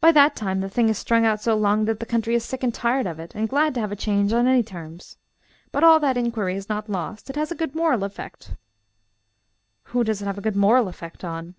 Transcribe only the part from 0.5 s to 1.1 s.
the thing has